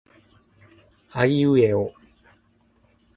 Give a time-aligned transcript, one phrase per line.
[1.21, 1.83] aiueo